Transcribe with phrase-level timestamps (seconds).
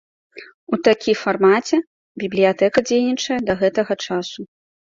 [0.77, 1.77] У такі фармаце
[2.23, 4.39] бібліятэка дзейнічае да гэтага часу.